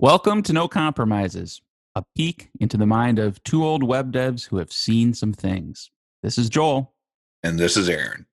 Welcome 0.00 0.44
to 0.44 0.52
No 0.52 0.68
Compromises, 0.68 1.60
a 1.96 2.04
peek 2.14 2.50
into 2.60 2.76
the 2.76 2.86
mind 2.86 3.18
of 3.18 3.42
two 3.42 3.64
old 3.64 3.82
web 3.82 4.12
devs 4.12 4.46
who 4.46 4.58
have 4.58 4.70
seen 4.70 5.12
some 5.12 5.32
things. 5.32 5.90
This 6.22 6.38
is 6.38 6.48
Joel. 6.48 6.94
And 7.42 7.58
this 7.58 7.76
is 7.76 7.88
Aaron. 7.88 8.24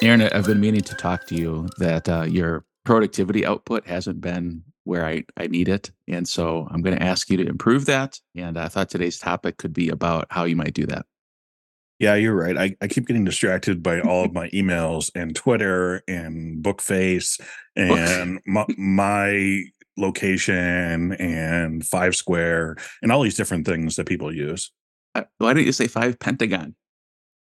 Aaron, 0.00 0.22
I've 0.22 0.46
been 0.46 0.58
meaning 0.58 0.80
to 0.80 0.94
talk 0.94 1.26
to 1.26 1.34
you 1.34 1.68
that 1.76 2.08
uh, 2.08 2.22
your 2.22 2.64
productivity 2.86 3.44
output 3.44 3.86
hasn't 3.86 4.22
been 4.22 4.62
where 4.84 5.04
I, 5.04 5.24
I 5.36 5.48
need 5.48 5.68
it. 5.68 5.90
And 6.08 6.26
so 6.26 6.66
I'm 6.70 6.80
going 6.80 6.96
to 6.96 7.02
ask 7.02 7.28
you 7.28 7.36
to 7.36 7.46
improve 7.46 7.84
that. 7.84 8.18
And 8.34 8.58
I 8.58 8.68
thought 8.68 8.88
today's 8.88 9.18
topic 9.18 9.58
could 9.58 9.74
be 9.74 9.90
about 9.90 10.28
how 10.30 10.44
you 10.44 10.56
might 10.56 10.72
do 10.72 10.86
that. 10.86 11.04
Yeah, 12.00 12.14
you're 12.14 12.34
right. 12.34 12.56
I, 12.56 12.76
I 12.80 12.88
keep 12.88 13.06
getting 13.06 13.26
distracted 13.26 13.82
by 13.82 14.00
all 14.00 14.24
of 14.24 14.32
my 14.32 14.48
emails 14.50 15.10
and 15.14 15.36
Twitter 15.36 16.02
and 16.08 16.64
Bookface 16.64 17.38
and 17.76 18.40
my, 18.46 18.64
my 18.78 19.64
location 19.98 21.12
and 21.12 21.86
Five 21.86 22.16
Square 22.16 22.76
and 23.02 23.12
all 23.12 23.22
these 23.22 23.36
different 23.36 23.66
things 23.66 23.96
that 23.96 24.06
people 24.06 24.34
use. 24.34 24.72
Uh, 25.14 25.24
Why 25.36 25.52
don't 25.52 25.66
you 25.66 25.72
say 25.72 25.88
five 25.88 26.18
Pentagon? 26.18 26.74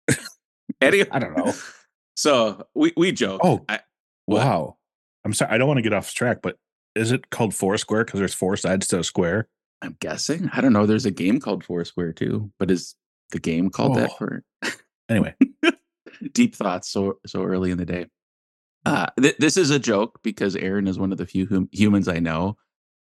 Eddie? 0.80 1.10
I 1.10 1.18
don't 1.20 1.36
know. 1.36 1.52
So 2.16 2.66
we, 2.74 2.92
we 2.96 3.12
joke. 3.12 3.40
Oh, 3.44 3.64
I, 3.68 3.78
wow. 4.26 4.76
I'm 5.24 5.32
sorry. 5.32 5.52
I 5.52 5.58
don't 5.58 5.68
want 5.68 5.78
to 5.78 5.82
get 5.82 5.92
off 5.92 6.12
track, 6.12 6.38
but 6.42 6.56
is 6.96 7.12
it 7.12 7.30
called 7.30 7.54
Foursquare 7.54 8.04
because 8.04 8.18
there's 8.18 8.34
four 8.34 8.56
sides 8.56 8.88
to 8.88 8.98
a 8.98 9.04
square? 9.04 9.46
I'm 9.82 9.96
guessing. 10.00 10.50
I 10.52 10.60
don't 10.60 10.72
know. 10.72 10.84
There's 10.84 11.06
a 11.06 11.12
game 11.12 11.38
called 11.38 11.62
Foursquare 11.62 12.12
too, 12.12 12.50
but 12.58 12.72
is 12.72 12.96
the 13.30 13.40
game 13.40 13.70
called 13.70 13.96
oh. 13.96 14.00
that 14.00 14.18
for 14.18 14.44
anyway. 15.08 15.34
deep 16.32 16.54
thoughts 16.54 16.88
so 16.88 17.18
so 17.26 17.44
early 17.44 17.70
in 17.70 17.78
the 17.78 17.86
day. 17.86 18.06
Uh 18.84 19.06
th- 19.20 19.36
this 19.38 19.56
is 19.56 19.70
a 19.70 19.78
joke 19.78 20.20
because 20.22 20.56
aaron 20.56 20.86
is 20.88 20.98
one 20.98 21.12
of 21.12 21.18
the 21.18 21.26
few 21.26 21.46
hum- 21.46 21.68
humans 21.72 22.08
i 22.08 22.18
know 22.18 22.56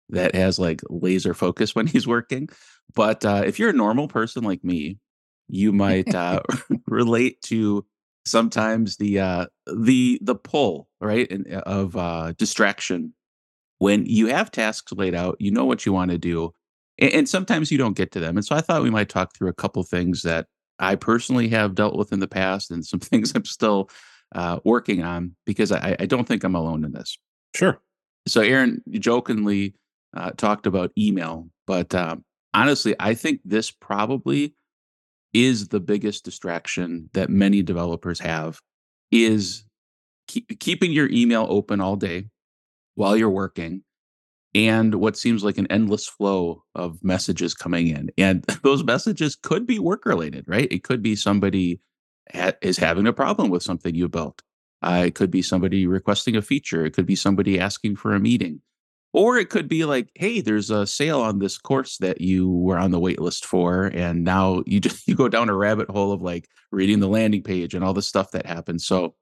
that 0.09 0.33
has 0.35 0.57
like 0.57 0.81
laser 0.89 1.33
focus 1.33 1.75
when 1.75 1.87
he's 1.87 2.07
working 2.07 2.49
but 2.93 3.23
uh 3.23 3.43
if 3.45 3.59
you're 3.59 3.69
a 3.69 3.73
normal 3.73 4.07
person 4.07 4.43
like 4.43 4.63
me 4.63 4.97
you 5.47 5.71
might 5.71 6.13
uh 6.13 6.41
relate 6.87 7.41
to 7.43 7.85
sometimes 8.25 8.97
the 8.97 9.19
uh 9.19 9.45
the 9.73 10.19
the 10.21 10.35
pull 10.35 10.87
right 11.01 11.31
and 11.31 11.47
of 11.47 11.95
uh 11.95 12.33
distraction. 12.37 13.13
When 13.79 14.07
you 14.07 14.27
have 14.27 14.49
tasks 14.49 14.91
laid 14.91 15.13
out 15.13 15.37
you 15.39 15.51
know 15.51 15.65
what 15.65 15.85
you 15.85 15.93
want 15.93 16.11
to 16.11 16.17
do 16.17 16.53
and, 16.99 17.13
and 17.13 17.29
sometimes 17.29 17.71
you 17.71 17.77
don't 17.77 17.95
get 17.95 18.11
to 18.13 18.19
them. 18.19 18.37
And 18.37 18.45
so 18.45 18.55
I 18.55 18.61
thought 18.61 18.83
we 18.83 18.89
might 18.89 19.09
talk 19.09 19.35
through 19.35 19.49
a 19.49 19.53
couple 19.53 19.83
things 19.83 20.21
that 20.23 20.47
I 20.79 20.95
personally 20.95 21.47
have 21.49 21.75
dealt 21.75 21.95
with 21.95 22.11
in 22.13 22.19
the 22.19 22.27
past 22.27 22.71
and 22.71 22.85
some 22.85 22.99
things 23.01 23.31
I'm 23.35 23.45
still 23.45 23.89
uh, 24.35 24.59
working 24.63 25.03
on 25.03 25.35
because 25.45 25.71
I, 25.71 25.95
I, 25.99 26.05
don't 26.05 26.27
think 26.27 26.43
I'm 26.43 26.55
alone 26.55 26.83
in 26.83 26.91
this. 26.91 27.17
Sure. 27.55 27.79
So, 28.27 28.41
Aaron 28.41 28.81
jokingly 28.91 29.73
uh, 30.15 30.31
talked 30.31 30.67
about 30.67 30.91
email, 30.97 31.47
but 31.65 31.95
um, 31.95 32.25
honestly, 32.53 32.93
I 32.99 33.13
think 33.13 33.39
this 33.45 33.71
probably 33.71 34.53
is 35.33 35.69
the 35.69 35.79
biggest 35.79 36.25
distraction 36.25 37.09
that 37.13 37.29
many 37.29 37.61
developers 37.61 38.19
have 38.19 38.59
is 39.11 39.63
keep, 40.27 40.59
keeping 40.59 40.91
your 40.91 41.09
email 41.09 41.45
open 41.49 41.79
all 41.79 41.95
day 41.95 42.25
while 42.95 43.15
you're 43.15 43.29
working 43.29 43.83
and 44.57 44.95
what 44.95 45.15
seems 45.15 45.43
like 45.43 45.59
an 45.59 45.67
endless 45.69 46.07
flow 46.07 46.63
of 46.73 47.03
messages 47.03 47.53
coming 47.53 47.87
in. 47.89 48.09
And 48.17 48.43
those 48.63 48.83
messages 48.83 49.35
could 49.35 49.67
be 49.67 49.77
work 49.77 50.03
related, 50.03 50.45
right? 50.47 50.67
It 50.71 50.83
could 50.83 51.03
be 51.03 51.15
somebody 51.15 51.79
ha- 52.33 52.53
is 52.63 52.77
having 52.77 53.05
a 53.05 53.13
problem 53.13 53.51
with 53.51 53.61
something 53.61 53.93
you 53.93 54.09
built. 54.09 54.41
Uh, 54.81 55.03
it 55.05 55.15
could 55.15 55.29
be 55.29 55.43
somebody 55.43 55.85
requesting 55.85 56.35
a 56.35 56.41
feature. 56.41 56.83
It 56.85 56.93
could 56.93 57.05
be 57.05 57.15
somebody 57.15 57.59
asking 57.59 57.97
for 57.97 58.13
a 58.13 58.19
meeting. 58.19 58.61
Or 59.13 59.37
it 59.37 59.49
could 59.49 59.67
be 59.67 59.85
like, 59.85 60.09
hey, 60.15 60.41
there's 60.41 60.71
a 60.71 60.87
sale 60.87 61.21
on 61.21 61.37
this 61.37 61.59
course 61.59 61.97
that 61.99 62.19
you 62.19 62.49
were 62.49 62.77
on 62.77 62.91
the 62.91 62.99
wait 62.99 63.21
list 63.21 63.45
for. 63.45 63.85
And 63.85 64.23
now 64.23 64.63
you 64.65 64.79
just 64.79 65.07
you 65.07 65.15
go 65.15 65.29
down 65.29 65.49
a 65.49 65.55
rabbit 65.55 65.89
hole 65.89 66.11
of 66.11 66.23
like 66.23 66.47
reading 66.71 66.99
the 66.99 67.07
landing 67.07 67.43
page 67.43 67.75
and 67.75 67.83
all 67.83 67.93
the 67.93 68.01
stuff 68.01 68.31
that 68.31 68.47
happens. 68.47 68.87
So 68.87 69.13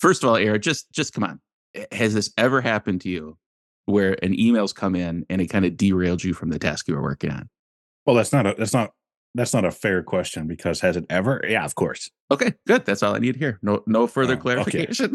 first 0.00 0.24
of 0.24 0.30
all, 0.30 0.36
Aaron, 0.36 0.60
just 0.60 0.90
just 0.90 1.12
come 1.12 1.22
on. 1.22 1.40
Has 1.92 2.12
this 2.12 2.32
ever 2.36 2.60
happened 2.60 3.02
to 3.02 3.08
you 3.08 3.38
where 3.86 4.16
an 4.22 4.38
email's 4.38 4.72
come 4.72 4.94
in 4.94 5.26
and 5.28 5.40
it 5.40 5.48
kind 5.48 5.64
of 5.64 5.76
derailed 5.76 6.22
you 6.22 6.34
from 6.34 6.50
the 6.50 6.58
task 6.58 6.88
you 6.88 6.94
were 6.94 7.02
working 7.02 7.30
on? 7.30 7.48
Well, 8.06 8.16
that's 8.16 8.32
not 8.32 8.46
a 8.46 8.54
that's 8.56 8.72
not 8.72 8.92
that's 9.34 9.54
not 9.54 9.64
a 9.64 9.70
fair 9.70 10.02
question 10.02 10.46
because 10.46 10.80
has 10.80 10.96
it 10.96 11.06
ever? 11.10 11.44
Yeah, 11.48 11.64
of 11.64 11.74
course. 11.74 12.10
Okay, 12.30 12.54
good. 12.66 12.84
That's 12.84 13.02
all 13.02 13.14
I 13.14 13.18
need 13.18 13.36
here. 13.36 13.58
No 13.62 13.82
no 13.86 14.06
further 14.06 14.34
oh, 14.34 14.38
clarification. 14.38 15.12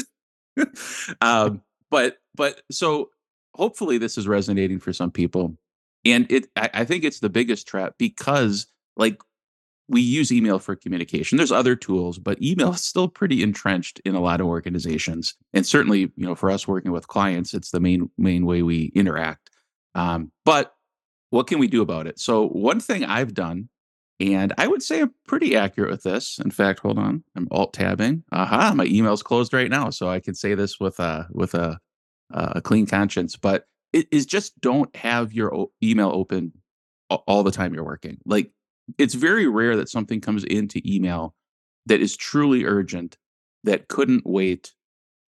Okay. 0.58 0.72
um, 1.22 1.62
but 1.90 2.18
but 2.36 2.62
so 2.72 3.10
hopefully 3.56 3.98
this 3.98 4.18
is 4.18 4.28
resonating 4.28 4.80
for 4.80 4.94
some 4.94 5.12
people, 5.12 5.58
and 6.06 6.32
it 6.32 6.48
I, 6.56 6.70
I 6.74 6.86
think 6.86 7.04
it's 7.04 7.20
the 7.20 7.30
biggest 7.30 7.68
trap 7.68 7.96
because 7.98 8.68
like 8.96 9.22
we 9.88 10.02
use 10.02 10.32
email 10.32 10.60
for 10.60 10.76
communication. 10.76 11.38
There's 11.38 11.52
other 11.52 11.76
tools, 11.76 12.18
but 12.18 12.42
email 12.42 12.74
is 12.74 12.82
still 12.82 13.08
pretty 13.08 13.44
entrenched 13.44 14.02
in 14.04 14.16
a 14.16 14.22
lot 14.22 14.42
of 14.42 14.48
organizations. 14.48 15.36
And 15.54 15.66
certainly, 15.66 16.12
you 16.16 16.26
know, 16.26 16.36
for 16.36 16.50
us 16.50 16.68
working 16.68 16.92
with 16.92 17.08
clients, 17.08 17.54
it's 17.54 17.72
the 17.72 17.80
main 17.80 18.10
main 18.18 18.46
way 18.46 18.64
we 18.64 18.92
interact. 18.96 19.52
Um, 19.94 20.32
but 20.44 20.74
what 21.30 21.48
can 21.48 21.60
we 21.60 21.68
do 21.68 21.82
about 21.82 22.08
it? 22.08 22.20
So 22.20 22.48
one 22.48 22.80
thing 22.80 23.04
I've 23.04 23.34
done, 23.34 23.70
and 24.20 24.54
I 24.58 24.68
would 24.68 24.82
say 24.82 25.02
I'm 25.02 25.14
pretty 25.28 25.56
accurate 25.56 25.92
with 25.92 26.04
this. 26.04 26.40
In 26.40 26.52
fact, 26.52 26.80
hold 26.80 26.98
on, 26.98 27.24
I'm 27.36 27.48
alt 27.52 27.74
tabbing. 27.74 28.24
Aha, 28.32 28.74
my 28.76 28.86
email's 28.86 29.24
closed 29.24 29.54
right 29.54 29.70
now, 29.70 29.90
so 29.90 30.10
I 30.10 30.20
can 30.20 30.34
say 30.34 30.56
this 30.56 30.80
with 30.80 31.00
a 31.00 31.28
with 31.32 31.54
a, 31.54 31.80
a 32.32 32.62
clean 32.62 32.88
conscience. 32.88 33.36
But 33.36 33.66
it 33.94 34.08
is 34.12 34.26
just 34.26 34.60
don't 34.62 34.94
have 34.96 35.32
your 35.32 35.68
email 35.84 36.12
open 36.14 36.54
all 37.10 37.44
the 37.44 37.52
time 37.52 37.74
you're 37.74 37.84
working. 37.84 38.18
Like 38.26 38.52
it's 38.98 39.14
very 39.14 39.48
rare 39.48 39.76
that 39.76 39.90
something 39.90 40.22
comes 40.22 40.44
into 40.44 40.82
email 40.86 41.34
that 41.86 42.02
is 42.02 42.16
truly 42.16 42.66
urgent 42.66 43.18
that 43.64 43.88
couldn't 43.88 44.24
wait 44.26 44.74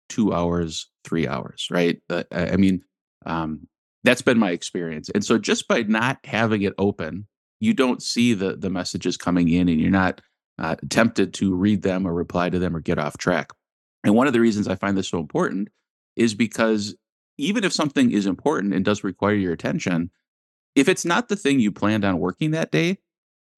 two 0.09 0.33
hours, 0.33 0.89
three 1.03 1.27
hours, 1.27 1.67
right? 1.71 2.01
Uh, 2.09 2.23
I 2.31 2.55
mean, 2.55 2.81
um, 3.25 3.67
that's 4.03 4.21
been 4.21 4.39
my 4.39 4.51
experience. 4.51 5.09
And 5.13 5.23
so 5.25 5.37
just 5.37 5.67
by 5.67 5.83
not 5.83 6.19
having 6.23 6.61
it 6.61 6.73
open, 6.77 7.27
you 7.59 7.73
don't 7.73 8.01
see 8.01 8.33
the 8.33 8.55
the 8.55 8.69
messages 8.69 9.17
coming 9.17 9.49
in, 9.49 9.67
and 9.67 9.81
you're 9.81 9.89
not 9.89 10.21
uh, 10.59 10.75
tempted 10.89 11.33
to 11.35 11.55
read 11.55 11.81
them 11.81 12.07
or 12.07 12.13
reply 12.13 12.49
to 12.49 12.59
them 12.59 12.75
or 12.75 12.79
get 12.79 12.99
off 12.99 13.17
track. 13.17 13.51
And 14.03 14.15
one 14.15 14.27
of 14.27 14.33
the 14.33 14.39
reasons 14.39 14.67
I 14.67 14.75
find 14.75 14.97
this 14.97 15.09
so 15.09 15.19
important 15.19 15.69
is 16.15 16.33
because 16.33 16.95
even 17.37 17.63
if 17.63 17.73
something 17.73 18.11
is 18.11 18.25
important 18.25 18.73
and 18.73 18.85
does 18.85 19.03
require 19.03 19.33
your 19.33 19.53
attention, 19.53 20.11
if 20.75 20.87
it's 20.87 21.05
not 21.05 21.29
the 21.29 21.35
thing 21.35 21.59
you 21.59 21.71
planned 21.71 22.05
on 22.05 22.19
working 22.19 22.51
that 22.51 22.71
day, 22.71 22.97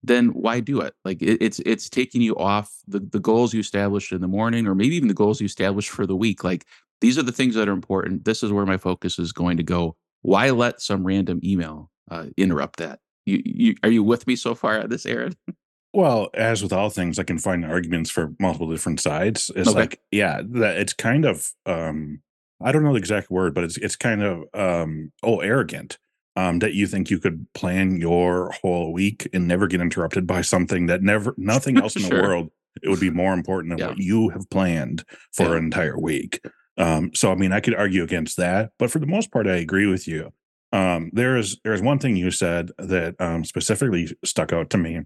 then 0.03 0.29
why 0.29 0.59
do 0.59 0.81
it? 0.81 0.93
Like 1.03 1.21
it, 1.21 1.41
it's 1.41 1.59
it's 1.65 1.89
taking 1.89 2.21
you 2.21 2.35
off 2.37 2.71
the 2.87 2.99
the 2.99 3.19
goals 3.19 3.53
you 3.53 3.59
established 3.59 4.11
in 4.11 4.21
the 4.21 4.27
morning, 4.27 4.67
or 4.67 4.75
maybe 4.75 4.95
even 4.95 5.07
the 5.07 5.13
goals 5.13 5.41
you 5.41 5.45
established 5.45 5.89
for 5.89 6.05
the 6.05 6.15
week. 6.15 6.43
Like 6.43 6.65
these 7.01 7.17
are 7.17 7.23
the 7.23 7.31
things 7.31 7.55
that 7.55 7.67
are 7.67 7.73
important. 7.73 8.25
This 8.25 8.43
is 8.43 8.51
where 8.51 8.65
my 8.65 8.77
focus 8.77 9.19
is 9.19 9.31
going 9.31 9.57
to 9.57 9.63
go. 9.63 9.95
Why 10.21 10.49
let 10.51 10.81
some 10.81 11.05
random 11.05 11.39
email 11.43 11.89
uh, 12.09 12.27
interrupt 12.37 12.77
that? 12.79 12.99
You, 13.25 13.41
you 13.45 13.75
are 13.83 13.89
you 13.89 14.03
with 14.03 14.27
me 14.27 14.35
so 14.35 14.55
far 14.55 14.77
at 14.79 14.89
this, 14.89 15.05
Aaron? 15.05 15.35
Well, 15.91 16.29
as 16.35 16.61
with 16.61 16.71
all 16.71 16.91
things, 16.91 17.17
I 17.17 17.23
can 17.23 17.39
find 17.39 17.65
arguments 17.65 18.11
for 18.11 18.33
multiple 18.39 18.69
different 18.69 18.99
sides. 18.99 19.49
It's 19.55 19.69
okay. 19.69 19.79
like, 19.79 19.99
yeah, 20.11 20.41
that 20.45 20.77
it's 20.77 20.93
kind 20.93 21.25
of 21.25 21.51
um 21.65 22.21
I 22.61 22.71
don't 22.71 22.83
know 22.83 22.93
the 22.93 22.99
exact 22.99 23.31
word, 23.31 23.55
but 23.55 23.63
it's 23.63 23.77
it's 23.77 23.95
kind 23.95 24.21
of 24.21 24.43
um 24.53 25.11
oh 25.23 25.39
arrogant 25.39 25.97
um, 26.35 26.59
that 26.59 26.73
you 26.73 26.87
think 26.87 27.09
you 27.09 27.19
could 27.19 27.45
plan 27.53 27.97
your 27.97 28.51
whole 28.61 28.93
week 28.93 29.27
and 29.33 29.47
never 29.47 29.67
get 29.67 29.81
interrupted 29.81 30.27
by 30.27 30.41
something 30.41 30.85
that 30.85 31.01
never 31.01 31.33
nothing 31.37 31.77
else 31.77 31.95
in 31.95 32.03
sure. 32.03 32.09
the 32.09 32.21
world 32.21 32.51
it 32.81 32.89
would 32.89 32.99
be 32.99 33.09
more 33.09 33.33
important 33.33 33.71
than 33.71 33.79
yeah. 33.79 33.87
what 33.87 33.97
you 33.97 34.29
have 34.29 34.49
planned 34.49 35.03
for 35.33 35.43
yeah. 35.43 35.51
an 35.53 35.65
entire 35.65 35.99
week 35.99 36.41
um, 36.77 37.11
so 37.13 37.31
i 37.31 37.35
mean 37.35 37.51
i 37.51 37.59
could 37.59 37.75
argue 37.75 38.03
against 38.03 38.37
that 38.37 38.71
but 38.77 38.91
for 38.91 38.99
the 38.99 39.07
most 39.07 39.31
part 39.31 39.47
i 39.47 39.55
agree 39.55 39.87
with 39.87 40.07
you 40.07 40.31
um, 40.71 41.09
there 41.13 41.35
is 41.35 41.57
there 41.63 41.73
is 41.73 41.81
one 41.81 41.97
thing 41.97 42.15
you 42.15 42.29
said 42.29 42.71
that 42.77 43.19
um, 43.19 43.43
specifically 43.43 44.15
stuck 44.23 44.53
out 44.53 44.69
to 44.69 44.77
me 44.77 45.01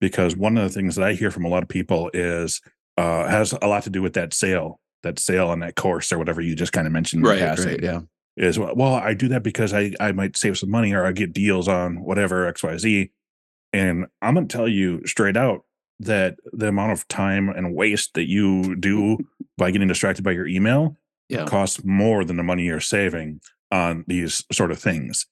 because 0.00 0.34
one 0.34 0.56
of 0.56 0.64
the 0.64 0.70
things 0.70 0.96
that 0.96 1.06
i 1.06 1.12
hear 1.12 1.30
from 1.30 1.44
a 1.44 1.48
lot 1.48 1.62
of 1.62 1.68
people 1.68 2.10
is 2.14 2.60
uh, 2.98 3.26
has 3.26 3.54
a 3.62 3.66
lot 3.66 3.82
to 3.82 3.90
do 3.90 4.02
with 4.02 4.14
that 4.14 4.32
sale 4.32 4.80
that 5.02 5.18
sale 5.18 5.48
on 5.48 5.60
that 5.60 5.76
course 5.76 6.12
or 6.12 6.18
whatever 6.18 6.40
you 6.40 6.54
just 6.54 6.72
kind 6.72 6.86
of 6.86 6.92
mentioned 6.92 7.24
right, 7.24 7.40
right 7.40 7.82
yeah 7.82 8.00
is 8.36 8.58
well 8.58 8.94
i 8.94 9.12
do 9.14 9.28
that 9.28 9.42
because 9.42 9.72
i 9.72 9.92
i 10.00 10.12
might 10.12 10.36
save 10.36 10.56
some 10.56 10.70
money 10.70 10.92
or 10.92 11.04
i 11.04 11.12
get 11.12 11.32
deals 11.32 11.68
on 11.68 12.02
whatever 12.02 12.50
xyz 12.52 13.10
and 13.72 14.06
i'm 14.22 14.34
going 14.34 14.48
to 14.48 14.56
tell 14.56 14.68
you 14.68 15.04
straight 15.06 15.36
out 15.36 15.64
that 16.00 16.36
the 16.52 16.68
amount 16.68 16.92
of 16.92 17.06
time 17.08 17.48
and 17.48 17.74
waste 17.74 18.14
that 18.14 18.28
you 18.28 18.74
do 18.76 19.18
by 19.58 19.70
getting 19.70 19.88
distracted 19.88 20.22
by 20.22 20.32
your 20.32 20.46
email 20.46 20.96
yeah. 21.28 21.44
costs 21.44 21.84
more 21.84 22.24
than 22.24 22.36
the 22.36 22.42
money 22.42 22.64
you're 22.64 22.80
saving 22.80 23.40
on 23.70 24.04
these 24.06 24.44
sort 24.50 24.70
of 24.70 24.78
things 24.78 25.26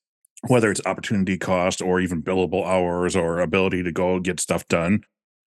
whether 0.49 0.70
it's 0.70 0.81
opportunity 0.87 1.37
cost 1.37 1.82
or 1.82 2.00
even 2.00 2.23
billable 2.23 2.64
hours 2.64 3.14
or 3.14 3.41
ability 3.41 3.82
to 3.82 3.93
go 3.93 4.19
get 4.20 4.41
stuff 4.41 4.67
done 4.69 5.00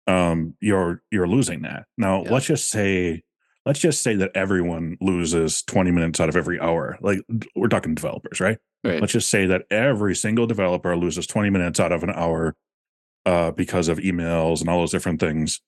um 0.08 0.56
you're 0.60 1.02
you're 1.12 1.28
losing 1.28 1.62
that 1.62 1.86
now 1.98 2.24
yeah. 2.24 2.32
let's 2.32 2.46
just 2.46 2.70
say 2.70 3.22
let's 3.66 3.80
just 3.80 4.02
say 4.02 4.16
that 4.16 4.32
everyone 4.36 4.98
loses 5.02 5.62
20 5.64 5.92
minutes 5.92 6.20
out 6.20 6.30
of 6.30 6.36
every 6.36 6.60
hour. 6.60 6.98
Like 7.02 7.20
we're 7.56 7.68
talking 7.68 7.96
developers, 7.96 8.40
right? 8.40 8.58
Right. 8.84 9.00
Let's 9.00 9.14
just 9.14 9.30
say 9.30 9.46
that 9.46 9.64
every 9.70 10.16
single 10.16 10.48
developer 10.48 10.96
loses 10.98 11.28
20 11.28 11.50
minutes 11.50 11.80
out 11.80 11.92
of 11.92 12.04
an 12.04 12.12
hour 12.12 12.56
uh, 13.26 13.52
because 13.52 13.88
of 13.88 14.00
emails 14.00 14.62
and 14.62 14.70
all 14.70 14.80
those 14.80 14.92
different 14.92 15.20
things. 15.20 15.62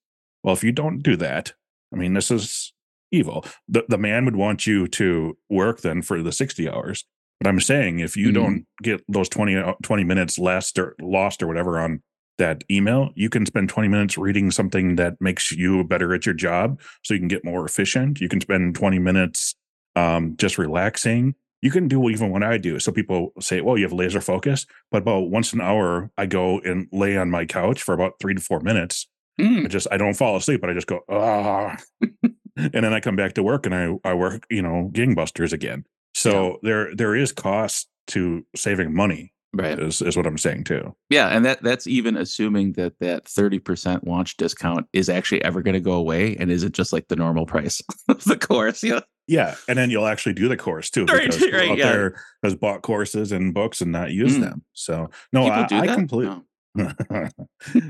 Well, 0.44 0.54
if 0.54 0.64
you 0.64 0.72
don't 0.72 1.00
do 1.00 1.16
that, 1.18 1.54
I 1.94 1.98
mean, 1.98 2.14
this 2.14 2.32
is 2.32 2.74
evil. 3.12 3.46
The 3.68 3.86
the 3.88 3.98
man 3.98 4.26
would 4.26 4.36
want 4.36 4.66
you 4.66 4.88
to 4.88 5.38
work 5.50 5.82
then 5.82 6.02
for 6.02 6.22
the 6.22 6.32
60 6.32 6.68
hours. 6.68 7.06
But 7.40 7.50
I'm 7.50 7.60
saying 7.60 8.00
if 8.00 8.18
you 8.18 8.28
mm-hmm. 8.28 8.34
don't 8.34 8.66
get 8.82 9.04
those 9.08 9.30
20, 9.30 9.56
uh, 9.56 9.74
20 9.84 10.04
minutes 10.04 10.40
less 10.40 10.72
or 10.78 10.96
lost 11.02 11.44
or 11.44 11.48
whatever 11.48 11.80
on 11.80 12.02
that 12.38 12.64
email, 12.70 13.10
you 13.16 13.30
can 13.30 13.46
spend 13.46 13.70
20 13.70 13.88
minutes 13.88 14.18
reading 14.18 14.52
something 14.52 14.96
that 14.96 15.20
makes 15.20 15.52
you 15.52 15.84
better 15.84 16.14
at 16.14 16.26
your 16.26 16.36
job 16.36 16.82
so 17.04 17.14
you 17.14 17.20
can 17.20 17.28
get 17.28 17.46
more 17.46 17.66
efficient. 17.66 18.20
You 18.20 18.30
can 18.30 18.42
spend 18.42 18.76
20 18.76 19.00
minutes 19.00 19.56
um, 19.96 20.36
just 20.38 20.58
relaxing. 20.58 21.36
You 21.62 21.72
can 21.72 21.88
do 21.88 22.10
even 22.10 22.32
what 22.32 22.44
I 22.44 22.58
do. 22.58 22.80
So 22.80 22.92
people 22.92 23.32
say, 23.40 23.62
well, 23.62 23.78
you 23.78 23.86
have 23.86 23.94
laser 23.94 24.20
focus, 24.20 24.66
but 24.92 25.04
about 25.04 25.30
once 25.30 25.54
an 25.54 25.62
hour, 25.62 26.12
I 26.18 26.26
go 26.26 26.60
and 26.60 26.88
lay 26.92 27.18
on 27.18 27.30
my 27.30 27.46
couch 27.46 27.82
for 27.82 27.94
about 27.94 28.14
three 28.20 28.34
to 28.34 28.42
four 28.42 28.60
minutes. 28.60 29.08
Mm. 29.40 29.66
I 29.66 29.68
just, 29.68 29.88
I 29.90 29.98
don't 29.98 30.14
fall 30.14 30.36
asleep, 30.36 30.62
but 30.62 30.70
I 30.70 30.74
just 30.74 30.88
go, 30.88 31.02
ah. 31.10 31.78
and 32.02 32.74
then 32.74 32.94
I 32.94 33.00
come 33.00 33.16
back 33.16 33.34
to 33.34 33.44
work 33.44 33.66
and 33.66 33.74
I, 33.74 33.96
I 34.04 34.14
work, 34.14 34.46
you 34.50 34.62
know, 34.62 34.90
gangbusters 34.94 35.54
again. 35.54 35.86
So 36.16 36.48
yeah. 36.48 36.56
there, 36.64 36.96
there 36.96 37.16
is 37.16 37.32
cost 37.32 37.88
to 38.08 38.46
saving 38.56 38.94
money 38.94 39.34
right 39.54 39.80
is, 39.80 40.02
is 40.02 40.18
what 40.18 40.26
i'm 40.26 40.38
saying 40.38 40.64
too 40.64 40.96
yeah 41.10 41.28
and 41.30 41.46
that 41.46 41.62
that's 41.62 41.88
even 41.88 42.18
assuming 42.18 42.74
that 42.74 42.98
that 43.00 43.26
30% 43.26 44.06
launch 44.06 44.38
discount 44.38 44.88
is 44.94 45.10
actually 45.10 45.44
ever 45.44 45.62
going 45.62 45.74
to 45.74 45.80
go 45.80 45.94
away 45.94 46.36
and 46.38 46.52
is 46.52 46.64
it 46.64 46.72
just 46.72 46.94
like 46.94 47.08
the 47.08 47.16
normal 47.16 47.46
price 47.46 47.82
of 48.10 48.24
the 48.24 48.38
course 48.38 48.84
yeah 48.84 49.02
yeah 49.28 49.56
and 49.68 49.78
then 49.78 49.90
you'll 49.90 50.08
actually 50.08 50.34
do 50.34 50.48
the 50.48 50.58
course 50.58 50.90
too 50.90 51.06
right, 51.10 51.32
because 51.32 51.52
right, 51.52 51.72
out 51.72 51.78
yeah. 51.78 51.92
there 51.92 52.24
has 52.44 52.56
bought 52.56 52.82
courses 52.82 53.32
and 53.32 53.54
books 53.54 53.82
and 53.82 53.92
not 53.92 54.12
used 54.12 54.38
mm. 54.38 54.42
them 54.42 54.64
so 54.74 55.10
no 55.32 55.44
People 55.44 55.78
i, 55.78 55.82
I 55.82 55.88
completely 55.96 56.42
no. 56.76 56.92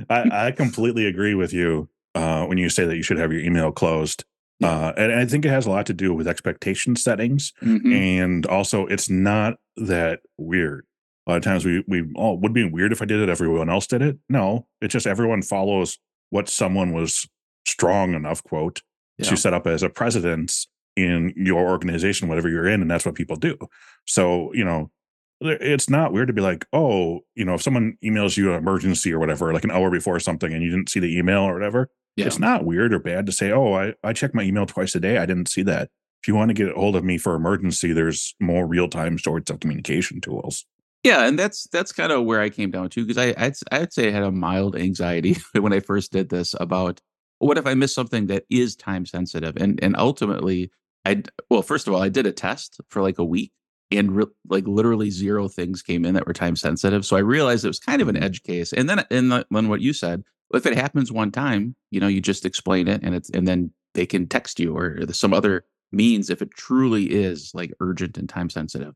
I, 0.09 0.47
I 0.47 0.51
completely 0.51 1.05
agree 1.05 1.35
with 1.35 1.53
you 1.53 1.87
uh, 2.15 2.45
when 2.45 2.57
you 2.57 2.67
say 2.67 2.83
that 2.83 2.97
you 2.97 3.01
should 3.01 3.17
have 3.17 3.31
your 3.31 3.41
email 3.41 3.71
closed 3.71 4.25
uh, 4.63 4.93
and 4.95 5.11
I 5.11 5.25
think 5.25 5.45
it 5.45 5.49
has 5.49 5.65
a 5.65 5.69
lot 5.69 5.85
to 5.87 5.93
do 5.93 6.13
with 6.13 6.27
expectation 6.27 6.95
settings. 6.95 7.53
Mm-hmm. 7.61 7.93
And 7.93 8.45
also, 8.45 8.85
it's 8.85 9.09
not 9.09 9.55
that 9.77 10.21
weird. 10.37 10.85
A 11.25 11.31
lot 11.31 11.37
of 11.37 11.43
times 11.43 11.65
we 11.65 11.83
we 11.87 12.03
oh 12.15 12.33
would 12.33 12.53
be 12.53 12.67
weird 12.67 12.91
if 12.91 13.01
I 13.01 13.05
did 13.05 13.21
it. 13.21 13.29
Everyone 13.29 13.69
else 13.69 13.87
did 13.87 14.01
it. 14.01 14.17
No, 14.29 14.67
it's 14.81 14.91
just 14.91 15.07
everyone 15.07 15.41
follows 15.41 15.97
what 16.29 16.49
someone 16.49 16.93
was 16.93 17.27
strong 17.65 18.13
enough 18.13 18.43
quote 18.43 18.81
yeah. 19.17 19.29
to 19.29 19.37
set 19.37 19.53
up 19.53 19.67
as 19.67 19.83
a 19.83 19.89
precedence 19.89 20.67
in 20.95 21.33
your 21.35 21.67
organization, 21.67 22.27
whatever 22.27 22.49
you're 22.49 22.67
in, 22.67 22.81
and 22.81 22.91
that's 22.91 23.05
what 23.05 23.15
people 23.15 23.37
do. 23.37 23.57
So 24.05 24.53
you 24.53 24.65
know, 24.65 24.91
it's 25.39 25.89
not 25.89 26.11
weird 26.11 26.27
to 26.27 26.33
be 26.33 26.41
like, 26.41 26.65
oh, 26.73 27.21
you 27.35 27.45
know, 27.45 27.53
if 27.53 27.61
someone 27.61 27.97
emails 28.03 28.35
you 28.35 28.51
an 28.51 28.57
emergency 28.57 29.13
or 29.13 29.19
whatever, 29.19 29.53
like 29.53 29.63
an 29.63 29.71
hour 29.71 29.89
before 29.89 30.19
something, 30.19 30.51
and 30.53 30.61
you 30.61 30.69
didn't 30.69 30.89
see 30.89 30.99
the 30.99 31.17
email 31.17 31.43
or 31.43 31.53
whatever, 31.53 31.89
yeah. 32.17 32.25
it's 32.25 32.39
not 32.39 32.65
weird 32.65 32.93
or 32.93 32.99
bad 32.99 33.25
to 33.27 33.31
say, 33.31 33.51
oh, 33.51 33.73
I 33.73 33.93
I 34.03 34.11
check 34.11 34.35
my 34.35 34.43
email 34.43 34.65
twice 34.65 34.93
a 34.95 34.99
day, 34.99 35.17
I 35.17 35.25
didn't 35.25 35.47
see 35.47 35.63
that. 35.63 35.89
If 36.21 36.27
you 36.27 36.35
want 36.35 36.49
to 36.49 36.53
get 36.53 36.69
a 36.69 36.73
hold 36.73 36.95
of 36.95 37.03
me 37.03 37.17
for 37.17 37.35
emergency, 37.35 37.91
there's 37.91 38.33
more 38.39 38.65
real 38.65 38.87
time 38.87 39.17
sorts 39.17 39.49
of 39.49 39.59
communication 39.59 40.21
tools. 40.21 40.65
Yeah, 41.03 41.27
and 41.27 41.37
that's 41.37 41.67
that's 41.67 41.91
kind 41.91 42.11
of 42.11 42.23
where 42.23 42.39
I 42.39 42.49
came 42.49 42.71
down 42.71 42.89
to 42.89 43.05
because 43.05 43.17
I 43.17 43.33
I'd, 43.37 43.55
I'd 43.71 43.93
say 43.93 44.07
I 44.07 44.11
had 44.11 44.23
a 44.23 44.31
mild 44.31 44.75
anxiety 44.75 45.37
when 45.53 45.73
I 45.73 45.81
first 45.81 46.11
did 46.11 46.29
this 46.29 46.55
about 46.59 47.01
what 47.39 47.57
if 47.57 47.67
I 47.67 47.73
miss 47.73 47.93
something 47.93 48.27
that 48.27 48.45
is 48.49 48.75
time 48.75 49.05
sensitive, 49.05 49.57
and 49.57 49.79
and 49.83 49.95
ultimately 49.97 50.71
I 51.05 51.23
well 51.49 51.61
first 51.61 51.87
of 51.87 51.93
all 51.93 52.01
I 52.01 52.09
did 52.09 52.25
a 52.25 52.31
test 52.31 52.79
for 52.89 53.01
like 53.01 53.19
a 53.19 53.25
week 53.25 53.51
and 53.91 54.15
re- 54.15 54.25
like 54.47 54.65
literally 54.65 55.11
zero 55.11 55.49
things 55.49 55.81
came 55.81 56.05
in 56.05 56.13
that 56.13 56.25
were 56.25 56.33
time 56.33 56.55
sensitive, 56.55 57.05
so 57.05 57.17
I 57.17 57.21
realized 57.21 57.65
it 57.65 57.69
was 57.69 57.79
kind 57.79 58.01
of 58.01 58.07
an 58.07 58.15
mm-hmm. 58.15 58.23
edge 58.23 58.43
case, 58.43 58.71
and 58.71 58.89
then 58.89 59.05
and 59.11 59.43
then 59.51 59.67
what 59.67 59.81
you 59.81 59.91
said, 59.91 60.23
if 60.53 60.65
it 60.65 60.75
happens 60.75 61.11
one 61.11 61.31
time, 61.31 61.75
you 61.91 61.99
know, 61.99 62.07
you 62.07 62.21
just 62.21 62.45
explain 62.45 62.87
it, 62.87 63.01
and 63.03 63.13
it's 63.13 63.29
and 63.29 63.45
then 63.45 63.71
they 63.93 64.05
can 64.05 64.27
text 64.27 64.59
you 64.59 64.75
or 64.75 64.99
some 65.11 65.33
other 65.33 65.65
means 65.91 66.29
if 66.29 66.41
it 66.41 66.51
truly 66.51 67.05
is 67.05 67.51
like 67.53 67.73
urgent 67.79 68.17
and 68.17 68.29
time 68.29 68.49
sensitive. 68.49 68.95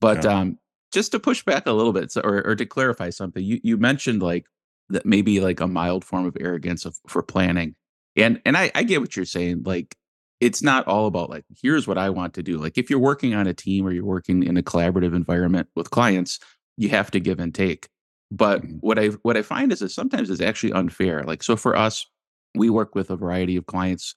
But 0.00 0.24
yeah. 0.24 0.38
um, 0.38 0.58
just 0.94 1.12
to 1.12 1.20
push 1.20 1.44
back 1.44 1.66
a 1.66 1.72
little 1.72 1.92
bit 1.92 2.12
so, 2.12 2.20
or, 2.22 2.46
or 2.46 2.56
to 2.56 2.64
clarify 2.64 3.10
something 3.10 3.44
you, 3.44 3.60
you 3.62 3.76
mentioned 3.76 4.22
like 4.22 4.46
that 4.88 5.04
maybe 5.04 5.40
like 5.40 5.60
a 5.60 5.66
mild 5.66 6.04
form 6.04 6.24
of 6.24 6.36
arrogance 6.40 6.84
of, 6.84 6.96
for 7.08 7.22
planning 7.22 7.74
and 8.16 8.40
and 8.44 8.56
I, 8.56 8.70
I 8.74 8.84
get 8.84 9.00
what 9.00 9.16
you're 9.16 9.24
saying 9.24 9.64
like 9.64 9.96
it's 10.40 10.62
not 10.62 10.86
all 10.86 11.06
about 11.06 11.30
like 11.30 11.44
here's 11.62 11.86
what 11.86 11.98
i 11.98 12.10
want 12.10 12.34
to 12.34 12.42
do 12.42 12.58
like 12.58 12.78
if 12.78 12.88
you're 12.88 12.98
working 12.98 13.34
on 13.34 13.46
a 13.46 13.54
team 13.54 13.86
or 13.86 13.92
you're 13.92 14.04
working 14.04 14.42
in 14.42 14.56
a 14.56 14.62
collaborative 14.62 15.14
environment 15.14 15.68
with 15.74 15.90
clients 15.90 16.38
you 16.76 16.88
have 16.88 17.10
to 17.10 17.20
give 17.20 17.40
and 17.40 17.54
take 17.54 17.88
but 18.30 18.62
mm-hmm. 18.62 18.76
what 18.76 18.98
i 18.98 19.06
what 19.22 19.36
i 19.36 19.42
find 19.42 19.72
is 19.72 19.80
that 19.80 19.90
sometimes 19.90 20.30
it's 20.30 20.40
actually 20.40 20.72
unfair 20.72 21.22
like 21.24 21.42
so 21.42 21.56
for 21.56 21.76
us 21.76 22.06
we 22.54 22.70
work 22.70 22.94
with 22.94 23.10
a 23.10 23.16
variety 23.16 23.56
of 23.56 23.66
clients 23.66 24.14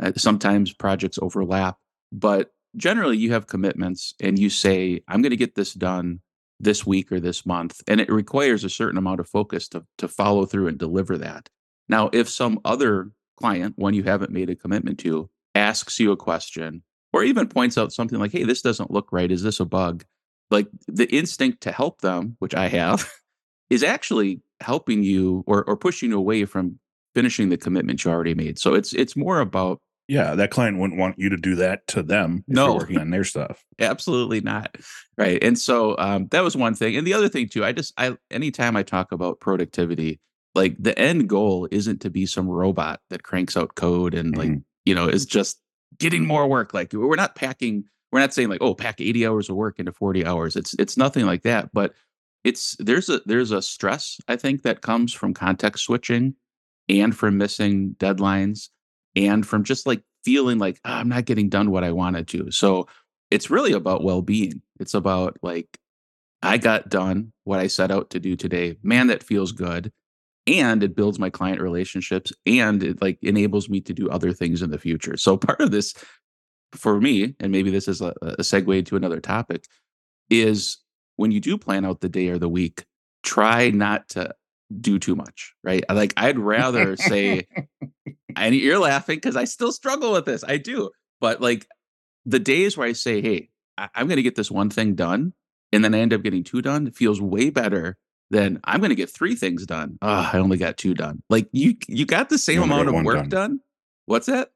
uh, 0.00 0.12
sometimes 0.16 0.72
projects 0.72 1.18
overlap 1.20 1.76
but 2.12 2.50
generally 2.76 3.16
you 3.16 3.32
have 3.32 3.46
commitments 3.46 4.14
and 4.20 4.38
you 4.38 4.50
say, 4.50 5.00
I'm 5.08 5.22
going 5.22 5.30
to 5.30 5.36
get 5.36 5.54
this 5.54 5.74
done 5.74 6.20
this 6.58 6.86
week 6.86 7.12
or 7.12 7.20
this 7.20 7.44
month. 7.44 7.80
And 7.86 8.00
it 8.00 8.10
requires 8.10 8.64
a 8.64 8.70
certain 8.70 8.98
amount 8.98 9.20
of 9.20 9.28
focus 9.28 9.68
to, 9.68 9.84
to 9.98 10.08
follow 10.08 10.46
through 10.46 10.68
and 10.68 10.78
deliver 10.78 11.18
that. 11.18 11.48
Now, 11.88 12.10
if 12.12 12.28
some 12.28 12.60
other 12.64 13.10
client, 13.36 13.74
one 13.76 13.94
you 13.94 14.02
haven't 14.02 14.32
made 14.32 14.50
a 14.50 14.56
commitment 14.56 14.98
to, 15.00 15.28
asks 15.54 16.00
you 16.00 16.12
a 16.12 16.16
question 16.16 16.82
or 17.12 17.22
even 17.22 17.48
points 17.48 17.78
out 17.78 17.92
something 17.92 18.18
like, 18.18 18.32
hey, 18.32 18.44
this 18.44 18.62
doesn't 18.62 18.90
look 18.90 19.12
right. 19.12 19.30
Is 19.30 19.42
this 19.42 19.60
a 19.60 19.64
bug? 19.64 20.04
Like 20.50 20.68
the 20.86 21.06
instinct 21.14 21.62
to 21.62 21.72
help 21.72 22.00
them, 22.00 22.36
which 22.38 22.54
I 22.54 22.68
have, 22.68 23.10
is 23.70 23.82
actually 23.82 24.40
helping 24.60 25.02
you 25.02 25.44
or, 25.46 25.64
or 25.64 25.76
pushing 25.76 26.10
you 26.10 26.18
away 26.18 26.44
from 26.44 26.78
finishing 27.14 27.48
the 27.48 27.56
commitment 27.56 28.04
you 28.04 28.10
already 28.10 28.34
made. 28.34 28.58
So 28.58 28.74
it's 28.74 28.92
it's 28.92 29.16
more 29.16 29.40
about 29.40 29.80
yeah, 30.08 30.36
that 30.36 30.50
client 30.50 30.78
wouldn't 30.78 31.00
want 31.00 31.18
you 31.18 31.30
to 31.30 31.36
do 31.36 31.56
that 31.56 31.86
to 31.88 32.02
them 32.02 32.44
if 32.46 32.54
no. 32.54 32.66
you're 32.66 32.78
working 32.78 32.98
on 32.98 33.10
their 33.10 33.24
stuff. 33.24 33.64
Absolutely 33.78 34.40
not. 34.40 34.76
Right. 35.18 35.42
And 35.42 35.58
so 35.58 35.96
um, 35.98 36.28
that 36.28 36.44
was 36.44 36.56
one 36.56 36.74
thing. 36.74 36.96
And 36.96 37.06
the 37.06 37.14
other 37.14 37.28
thing 37.28 37.48
too, 37.48 37.64
I 37.64 37.72
just 37.72 37.92
I 37.96 38.16
anytime 38.30 38.76
I 38.76 38.82
talk 38.82 39.10
about 39.10 39.40
productivity, 39.40 40.20
like 40.54 40.76
the 40.78 40.96
end 40.98 41.28
goal 41.28 41.68
isn't 41.70 42.02
to 42.02 42.10
be 42.10 42.26
some 42.26 42.48
robot 42.48 43.00
that 43.10 43.24
cranks 43.24 43.56
out 43.56 43.74
code 43.74 44.14
and 44.14 44.34
mm-hmm. 44.34 44.52
like, 44.52 44.62
you 44.84 44.94
know, 44.94 45.08
is 45.08 45.26
just 45.26 45.60
getting 45.98 46.26
more 46.26 46.46
work. 46.46 46.72
Like 46.72 46.92
we're 46.92 47.16
not 47.16 47.34
packing, 47.34 47.84
we're 48.12 48.20
not 48.20 48.32
saying 48.32 48.48
like, 48.48 48.62
oh, 48.62 48.74
pack 48.74 49.00
80 49.00 49.26
hours 49.26 49.50
of 49.50 49.56
work 49.56 49.80
into 49.80 49.92
40 49.92 50.24
hours. 50.24 50.54
It's 50.54 50.74
it's 50.74 50.96
nothing 50.96 51.26
like 51.26 51.42
that. 51.42 51.70
But 51.72 51.94
it's 52.44 52.76
there's 52.78 53.08
a 53.08 53.22
there's 53.26 53.50
a 53.50 53.60
stress, 53.60 54.20
I 54.28 54.36
think, 54.36 54.62
that 54.62 54.82
comes 54.82 55.12
from 55.12 55.34
context 55.34 55.84
switching 55.84 56.36
and 56.88 57.16
from 57.16 57.38
missing 57.38 57.96
deadlines 57.98 58.68
and 59.16 59.46
from 59.46 59.64
just 59.64 59.86
like 59.86 60.02
feeling 60.24 60.58
like 60.58 60.78
oh, 60.84 60.92
I'm 60.92 61.08
not 61.08 61.24
getting 61.24 61.48
done 61.48 61.70
what 61.70 61.82
I 61.82 61.92
wanted 61.92 62.28
to. 62.28 62.50
So 62.50 62.86
it's 63.30 63.50
really 63.50 63.72
about 63.72 64.04
well 64.04 64.22
being. 64.22 64.62
It's 64.78 64.94
about 64.94 65.36
like, 65.42 65.78
I 66.42 66.58
got 66.58 66.90
done 66.90 67.32
what 67.44 67.58
I 67.58 67.66
set 67.66 67.90
out 67.90 68.10
to 68.10 68.20
do 68.20 68.36
today. 68.36 68.76
Man, 68.82 69.08
that 69.08 69.22
feels 69.22 69.52
good. 69.52 69.90
And 70.46 70.82
it 70.84 70.94
builds 70.94 71.18
my 71.18 71.30
client 71.30 71.60
relationships 71.60 72.32
and 72.44 72.82
it 72.82 73.02
like 73.02 73.18
enables 73.22 73.68
me 73.68 73.80
to 73.80 73.92
do 73.92 74.08
other 74.08 74.32
things 74.32 74.62
in 74.62 74.70
the 74.70 74.78
future. 74.78 75.16
So 75.16 75.36
part 75.36 75.60
of 75.60 75.70
this 75.72 75.94
for 76.72 77.00
me, 77.00 77.34
and 77.40 77.50
maybe 77.50 77.70
this 77.70 77.88
is 77.88 78.00
a, 78.00 78.12
a 78.22 78.42
segue 78.42 78.86
to 78.86 78.96
another 78.96 79.20
topic, 79.20 79.64
is 80.30 80.78
when 81.16 81.30
you 81.30 81.40
do 81.40 81.56
plan 81.56 81.84
out 81.84 82.00
the 82.00 82.08
day 82.08 82.28
or 82.28 82.38
the 82.38 82.48
week, 82.48 82.84
try 83.22 83.70
not 83.70 84.08
to 84.10 84.34
do 84.80 84.98
too 84.98 85.16
much, 85.16 85.54
right? 85.62 85.84
Like 85.88 86.14
I'd 86.16 86.38
rather 86.38 86.96
say, 86.96 87.46
and 88.36 88.54
you're 88.54 88.78
laughing 88.78 89.16
because 89.16 89.36
I 89.36 89.44
still 89.44 89.72
struggle 89.72 90.12
with 90.12 90.24
this. 90.24 90.44
I 90.46 90.56
do, 90.58 90.90
but 91.20 91.40
like 91.40 91.66
the 92.24 92.38
days 92.38 92.76
where 92.76 92.88
I 92.88 92.92
say, 92.92 93.22
"Hey, 93.22 93.50
I- 93.78 93.88
am 93.94 94.06
going 94.06 94.16
to 94.16 94.22
get 94.22 94.36
this 94.36 94.50
one 94.50 94.70
thing 94.70 94.94
done," 94.94 95.32
and 95.72 95.84
then 95.84 95.94
I 95.94 95.98
end 95.98 96.12
up 96.12 96.22
getting 96.22 96.44
two 96.44 96.62
done, 96.62 96.90
feels 96.90 97.20
way 97.20 97.50
better 97.50 97.96
than 98.30 98.60
I'm 98.64 98.80
going 98.80 98.90
to 98.90 98.96
get 98.96 99.10
three 99.10 99.36
things 99.36 99.66
done. 99.66 99.98
Oh, 100.02 100.30
I 100.32 100.38
only 100.38 100.56
got 100.56 100.76
two 100.76 100.94
done. 100.94 101.22
Like 101.30 101.48
you, 101.52 101.76
you 101.86 102.04
got 102.06 102.28
the 102.28 102.38
same 102.38 102.62
amount 102.62 102.88
of 102.88 102.94
work 103.04 103.16
done. 103.16 103.28
done. 103.28 103.60
What's 104.06 104.26
that? 104.26 104.50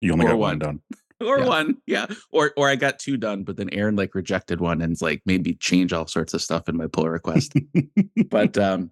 You 0.00 0.12
only 0.12 0.26
or 0.26 0.30
got 0.30 0.38
one 0.38 0.58
done. 0.58 0.80
or 1.20 1.38
yeah. 1.38 1.46
one, 1.46 1.76
yeah. 1.86 2.06
Or 2.30 2.52
or 2.56 2.68
I 2.68 2.76
got 2.76 2.98
two 2.98 3.16
done, 3.16 3.44
but 3.44 3.56
then 3.56 3.70
Aaron 3.70 3.96
like 3.96 4.14
rejected 4.14 4.60
one 4.60 4.82
and 4.82 5.00
like 5.00 5.22
made 5.24 5.44
me 5.44 5.54
change 5.54 5.92
all 5.92 6.06
sorts 6.06 6.34
of 6.34 6.42
stuff 6.42 6.68
in 6.68 6.76
my 6.76 6.86
pull 6.86 7.08
request. 7.08 7.54
but 8.28 8.58
um, 8.58 8.90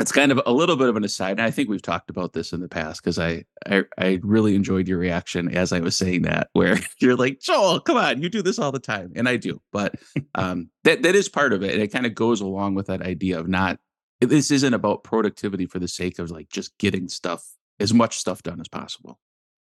it's 0.00 0.12
kind 0.12 0.32
of 0.32 0.40
a 0.46 0.52
little 0.52 0.76
bit 0.76 0.88
of 0.88 0.96
an 0.96 1.04
aside. 1.04 1.32
And 1.32 1.42
I 1.42 1.50
think 1.50 1.68
we've 1.68 1.82
talked 1.82 2.10
about 2.10 2.32
this 2.32 2.52
in 2.52 2.60
the 2.60 2.68
past 2.68 3.02
because 3.02 3.18
I, 3.18 3.44
I, 3.66 3.84
I 3.98 4.18
really 4.22 4.54
enjoyed 4.54 4.88
your 4.88 4.98
reaction 4.98 5.54
as 5.54 5.72
I 5.72 5.80
was 5.80 5.96
saying 5.96 6.22
that, 6.22 6.48
where 6.54 6.78
you're 7.00 7.16
like, 7.16 7.40
Joel, 7.40 7.80
come 7.80 7.96
on, 7.96 8.22
you 8.22 8.28
do 8.28 8.42
this 8.42 8.58
all 8.58 8.72
the 8.72 8.78
time, 8.78 9.12
and 9.14 9.28
I 9.28 9.36
do. 9.36 9.60
But 9.72 9.94
um, 10.34 10.70
that 10.84 11.02
that 11.02 11.14
is 11.14 11.28
part 11.28 11.52
of 11.52 11.62
it, 11.62 11.74
and 11.74 11.82
it 11.82 11.92
kind 11.92 12.06
of 12.06 12.14
goes 12.14 12.40
along 12.40 12.74
with 12.74 12.86
that 12.86 13.02
idea 13.02 13.38
of 13.38 13.48
not. 13.48 13.78
This 14.20 14.50
isn't 14.50 14.74
about 14.74 15.02
productivity 15.02 15.64
for 15.64 15.78
the 15.78 15.88
sake 15.88 16.18
of 16.18 16.30
like 16.30 16.50
just 16.50 16.76
getting 16.76 17.08
stuff 17.08 17.42
as 17.78 17.94
much 17.94 18.18
stuff 18.18 18.42
done 18.42 18.60
as 18.60 18.68
possible. 18.68 19.18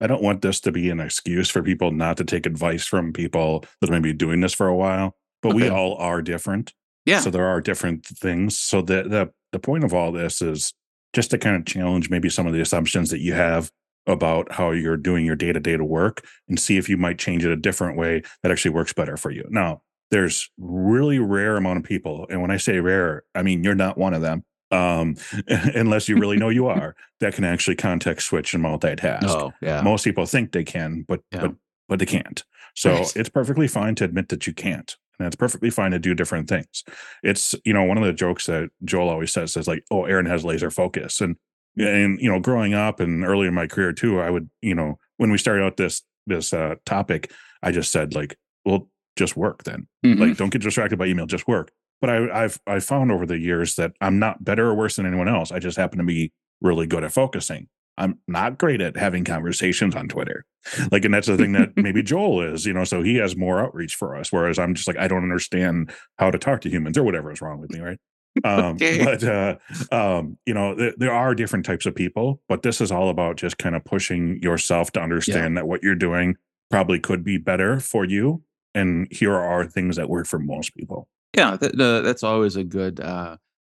I 0.00 0.06
don't 0.06 0.22
want 0.22 0.42
this 0.42 0.60
to 0.60 0.72
be 0.72 0.90
an 0.90 1.00
excuse 1.00 1.50
for 1.50 1.62
people 1.62 1.90
not 1.90 2.16
to 2.18 2.24
take 2.24 2.46
advice 2.46 2.86
from 2.86 3.12
people 3.12 3.64
that 3.80 3.90
may 3.90 3.98
be 3.98 4.12
doing 4.12 4.40
this 4.40 4.52
for 4.52 4.68
a 4.68 4.76
while. 4.76 5.16
But 5.42 5.54
okay. 5.54 5.62
we 5.62 5.68
all 5.68 5.96
are 5.96 6.22
different. 6.22 6.74
Yeah. 7.06 7.20
So 7.20 7.30
there 7.30 7.46
are 7.46 7.60
different 7.60 8.04
things. 8.04 8.58
So 8.58 8.82
the 8.82 9.04
the 9.04 9.32
the 9.52 9.58
point 9.58 9.84
of 9.84 9.94
all 9.94 10.12
this 10.12 10.42
is 10.42 10.72
just 11.12 11.30
to 11.30 11.38
kind 11.38 11.56
of 11.56 11.64
challenge 11.64 12.10
maybe 12.10 12.28
some 12.28 12.46
of 12.46 12.52
the 12.52 12.60
assumptions 12.60 13.10
that 13.10 13.20
you 13.20 13.32
have 13.32 13.70
about 14.06 14.52
how 14.52 14.70
you're 14.70 14.96
doing 14.96 15.24
your 15.24 15.36
day 15.36 15.52
to 15.52 15.60
day 15.60 15.76
to 15.76 15.84
work 15.84 16.24
and 16.48 16.60
see 16.60 16.76
if 16.76 16.88
you 16.88 16.96
might 16.96 17.18
change 17.18 17.44
it 17.44 17.50
a 17.50 17.56
different 17.56 17.96
way 17.96 18.22
that 18.42 18.52
actually 18.52 18.70
works 18.70 18.92
better 18.92 19.16
for 19.16 19.30
you. 19.30 19.44
Now, 19.50 19.82
there's 20.10 20.48
really 20.58 21.18
rare 21.18 21.56
amount 21.56 21.78
of 21.78 21.84
people, 21.84 22.26
and 22.30 22.40
when 22.40 22.50
I 22.50 22.58
say 22.58 22.78
rare, 22.80 23.24
I 23.34 23.42
mean 23.42 23.64
you're 23.64 23.74
not 23.74 23.98
one 23.98 24.14
of 24.14 24.22
them 24.22 24.44
um, 24.70 25.16
unless 25.48 26.08
you 26.08 26.16
really 26.16 26.36
know 26.36 26.48
you 26.48 26.66
are, 26.68 26.94
that 27.20 27.34
can 27.34 27.44
actually 27.44 27.76
context 27.76 28.28
switch 28.28 28.54
and 28.54 28.64
multitask. 28.64 29.24
Oh, 29.24 29.52
yeah. 29.60 29.82
Most 29.82 30.04
people 30.04 30.26
think 30.26 30.52
they 30.52 30.64
can, 30.64 31.04
but 31.06 31.20
yeah. 31.32 31.42
but 31.42 31.54
but 31.88 31.98
they 31.98 32.06
can't. 32.06 32.44
So 32.74 32.92
right. 32.92 33.16
it's 33.16 33.28
perfectly 33.28 33.68
fine 33.68 33.94
to 33.96 34.04
admit 34.04 34.28
that 34.28 34.46
you 34.46 34.52
can't. 34.52 34.96
And 35.18 35.26
it's 35.26 35.36
perfectly 35.36 35.70
fine 35.70 35.92
to 35.92 35.98
do 35.98 36.14
different 36.14 36.48
things. 36.48 36.84
It's, 37.22 37.54
you 37.64 37.72
know, 37.72 37.84
one 37.84 37.96
of 37.96 38.04
the 38.04 38.12
jokes 38.12 38.46
that 38.46 38.68
Joel 38.84 39.08
always 39.08 39.32
says 39.32 39.56
is 39.56 39.66
like, 39.66 39.84
oh, 39.90 40.04
Aaron 40.04 40.26
has 40.26 40.44
laser 40.44 40.70
focus. 40.70 41.20
And 41.20 41.36
and 41.78 42.18
you 42.20 42.30
know, 42.30 42.40
growing 42.40 42.74
up 42.74 43.00
and 43.00 43.24
early 43.24 43.46
in 43.46 43.54
my 43.54 43.66
career 43.66 43.92
too, 43.92 44.20
I 44.20 44.30
would, 44.30 44.48
you 44.62 44.74
know, 44.74 44.98
when 45.18 45.30
we 45.30 45.38
started 45.38 45.64
out 45.64 45.76
this 45.76 46.02
this 46.26 46.52
uh 46.52 46.76
topic, 46.84 47.32
I 47.62 47.72
just 47.72 47.92
said 47.92 48.14
like, 48.14 48.36
well, 48.64 48.88
just 49.16 49.36
work 49.36 49.64
then. 49.64 49.86
Mm-hmm. 50.04 50.20
Like 50.20 50.36
don't 50.36 50.50
get 50.50 50.62
distracted 50.62 50.98
by 50.98 51.06
email, 51.06 51.26
just 51.26 51.48
work. 51.48 51.70
But 52.00 52.10
I, 52.10 52.44
I've 52.44 52.60
I 52.66 52.80
found 52.80 53.10
over 53.10 53.26
the 53.26 53.38
years 53.38 53.76
that 53.76 53.92
I'm 54.00 54.18
not 54.18 54.44
better 54.44 54.68
or 54.68 54.74
worse 54.74 54.96
than 54.96 55.06
anyone 55.06 55.28
else. 55.28 55.50
I 55.50 55.58
just 55.58 55.78
happen 55.78 55.98
to 55.98 56.04
be 56.04 56.32
really 56.60 56.86
good 56.86 57.04
at 57.04 57.12
focusing. 57.12 57.68
I'm 57.98 58.18
not 58.28 58.58
great 58.58 58.80
at 58.80 58.96
having 58.96 59.24
conversations 59.24 59.94
on 59.94 60.08
Twitter. 60.08 60.44
Like, 60.90 61.04
and 61.04 61.14
that's 61.14 61.28
the 61.28 61.36
thing 61.36 61.52
that 61.52 61.76
maybe 61.76 62.02
Joel 62.04 62.42
is, 62.42 62.66
you 62.66 62.72
know, 62.72 62.84
so 62.84 63.02
he 63.02 63.16
has 63.16 63.36
more 63.36 63.60
outreach 63.60 63.94
for 63.94 64.16
us. 64.16 64.32
Whereas 64.32 64.58
I'm 64.58 64.74
just 64.74 64.88
like, 64.88 64.98
I 64.98 65.08
don't 65.08 65.22
understand 65.22 65.92
how 66.18 66.30
to 66.30 66.38
talk 66.38 66.60
to 66.62 66.70
humans 66.70 66.98
or 66.98 67.04
whatever 67.04 67.32
is 67.32 67.40
wrong 67.40 67.60
with 67.60 67.70
me, 67.70 67.80
right? 67.80 67.98
Um, 68.44 68.74
okay. 68.74 69.04
But, 69.04 69.24
uh, 69.24 69.56
um, 69.92 70.38
you 70.44 70.54
know, 70.54 70.74
th- 70.74 70.94
there 70.98 71.12
are 71.12 71.34
different 71.34 71.64
types 71.64 71.86
of 71.86 71.94
people, 71.94 72.40
but 72.48 72.62
this 72.62 72.80
is 72.80 72.92
all 72.92 73.08
about 73.08 73.36
just 73.36 73.58
kind 73.58 73.74
of 73.74 73.84
pushing 73.84 74.42
yourself 74.42 74.92
to 74.92 75.00
understand 75.00 75.54
yeah. 75.54 75.60
that 75.60 75.66
what 75.66 75.82
you're 75.82 75.94
doing 75.94 76.36
probably 76.70 76.98
could 76.98 77.24
be 77.24 77.38
better 77.38 77.80
for 77.80 78.04
you. 78.04 78.42
And 78.74 79.08
here 79.10 79.34
are 79.34 79.64
things 79.64 79.96
that 79.96 80.10
work 80.10 80.26
for 80.26 80.38
most 80.38 80.74
people. 80.74 81.08
Yeah, 81.34 81.56
th- 81.56 81.74
that's 81.74 82.22
always 82.22 82.56
a 82.56 82.64
good 82.64 83.00
uh, 83.00 83.36